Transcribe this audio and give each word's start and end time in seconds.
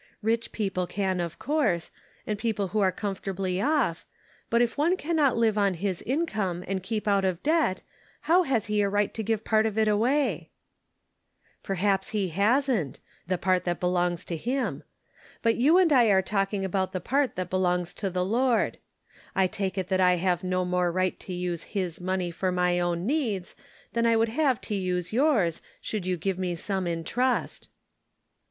"Rich 0.23 0.51
people 0.51 0.87
can, 0.87 1.19
of 1.19 1.37
course, 1.37 1.91
and 2.25 2.39
people 2.39 2.69
who 2.69 2.79
are 2.79 2.91
comfortably 2.91 3.61
off, 3.61 4.03
but 4.49 4.59
if 4.59 4.75
one 4.75 4.97
can 4.97 5.15
not 5.15 5.37
live 5.37 5.59
on 5.59 5.75
his 5.75 6.01
income 6.01 6.63
and 6.67 6.81
keep 6.81 7.07
out 7.07 7.23
of 7.23 7.43
debt 7.43 7.83
how 8.21 8.41
has 8.41 8.65
he 8.65 8.81
a 8.81 8.89
right 8.89 9.13
to 9.13 9.21
give 9.21 9.43
part 9.43 9.67
of 9.67 9.77
it 9.77 9.87
away?"" 9.87 10.49
Perhaps 11.63 12.09
he 12.09 12.29
hasn't— 12.29 12.99
the 13.27 13.37
part 13.37 13.63
that 13.65 13.79
belongs 13.79 14.25
to 14.25 14.35
him. 14.35 14.81
But 15.43 15.57
you. 15.57 15.77
and 15.77 15.93
I 15.93 16.05
are 16.05 16.23
talking 16.23 16.65
about 16.65 16.93
the 16.93 16.99
part 16.99 17.35
that 17.35 17.51
belongs 17.51 17.93
to 17.93 18.09
the 18.09 18.25
Lord. 18.25 18.79
I 19.35 19.45
take 19.45 19.77
it 19.77 19.89
that 19.89 20.01
I 20.01 20.15
have 20.15 20.43
no 20.43 20.65
more 20.65 20.91
right 20.91 21.19
to 21.19 21.31
use 21.31 21.61
his 21.77 22.01
money 22.01 22.31
for 22.31 22.51
my 22.51 22.79
own 22.79 23.05
needs 23.05 23.53
than 23.93 24.07
I 24.07 24.15
would 24.15 24.29
have 24.29 24.59
to 24.61 24.73
use 24.73 25.13
yours, 25.13 25.61
should 25.79 26.07
you 26.07 26.17
give 26.17 26.39
me 26.39 26.55
some 26.55 26.87
in 26.87 27.03
trust." 27.03 27.69